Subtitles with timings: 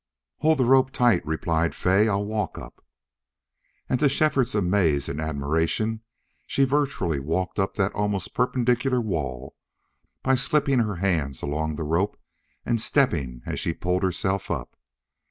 [0.39, 2.83] "Hold the rope tight," replied Fay, "I'll walk up."
[3.87, 6.01] And to Shefford's amaze and admiration,
[6.47, 9.55] she virtually walked up that almost perpendicular wall
[10.23, 12.19] by slipping her hands along the rope
[12.65, 14.75] and stepping as she pulled herself up.